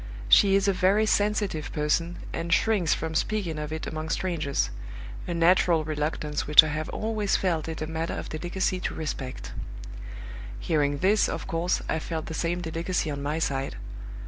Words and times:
She 0.27 0.55
is 0.55 0.67
a 0.67 0.73
very 0.73 1.05
sensitive 1.05 1.71
person, 1.73 2.17
and 2.33 2.51
shrinks 2.51 2.91
from 2.95 3.13
speaking 3.13 3.59
of 3.59 3.71
it 3.71 3.85
among 3.85 4.09
strangers 4.09 4.71
a 5.27 5.33
natural 5.35 5.83
reluctance 5.83 6.47
which 6.47 6.63
I 6.63 6.69
have 6.69 6.89
always 6.89 7.35
felt 7.35 7.67
it 7.69 7.83
a 7.83 7.85
matter 7.85 8.15
of 8.15 8.27
delicacy 8.29 8.79
to 8.79 8.95
respect.' 8.95 9.51
Hearing 10.59 10.97
this, 10.97 11.29
of 11.29 11.45
course, 11.45 11.83
I 11.87 11.99
felt 11.99 12.25
the 12.25 12.33
same 12.33 12.61
delicacy 12.61 13.11
on 13.11 13.21
my 13.21 13.37
side. 13.37 13.75